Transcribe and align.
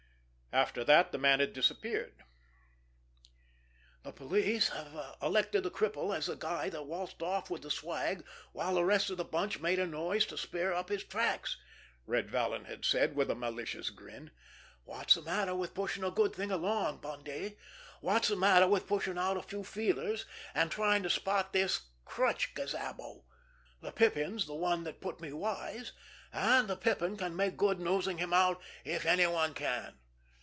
After 0.53 0.83
that 0.83 1.13
the 1.13 1.17
man 1.17 1.39
had 1.39 1.53
disappeared. 1.53 2.25
"The 4.03 4.11
police 4.11 4.67
have 4.67 5.15
elected 5.21 5.63
the 5.63 5.71
cripple 5.71 6.13
as 6.13 6.25
the 6.25 6.35
guy 6.35 6.67
that 6.71 6.87
waltzed 6.87 7.23
off 7.23 7.49
with 7.49 7.61
the 7.61 7.71
swag 7.71 8.25
while 8.51 8.73
the 8.73 8.83
rest 8.83 9.09
of 9.09 9.15
the 9.15 9.23
bunch 9.23 9.61
made 9.61 9.79
a 9.79 9.87
noise 9.87 10.25
to 10.25 10.37
smear 10.37 10.73
up 10.73 10.89
his 10.89 11.05
tracks," 11.05 11.55
Red 12.05 12.29
Vallon 12.29 12.65
had 12.65 12.83
said, 12.83 13.15
with 13.15 13.31
a 13.31 13.33
malicious 13.33 13.91
grin. 13.91 14.29
"What's 14.83 15.13
the 15.15 15.21
matter 15.21 15.55
with 15.55 15.73
pushing 15.73 16.03
a 16.03 16.11
good 16.11 16.35
thing 16.35 16.51
along, 16.51 16.97
Bundy? 16.97 17.57
What's 18.01 18.27
the 18.27 18.35
matter 18.35 18.67
with 18.67 18.87
pushing 18.87 19.17
out 19.17 19.37
a 19.37 19.41
few 19.43 19.63
feelers, 19.63 20.25
and 20.53 20.69
trying 20.69 21.01
to 21.03 21.09
spot 21.09 21.53
this 21.53 21.83
crutch 22.03 22.55
gazabo? 22.55 23.23
The 23.79 23.93
Pippin's 23.93 24.47
the 24.47 24.55
one 24.55 24.83
that 24.83 24.99
put 24.99 25.21
me 25.21 25.31
wise, 25.31 25.93
and 26.33 26.67
the 26.67 26.75
Pippin 26.75 27.15
can 27.15 27.37
make 27.37 27.55
good 27.55 27.79
nosing 27.79 28.17
him 28.17 28.33
out 28.33 28.61
if 28.83 29.05
any 29.05 29.25
one 29.25 29.53
can." 29.53 29.97